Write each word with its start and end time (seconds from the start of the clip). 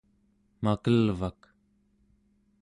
makelvak 0.63 1.41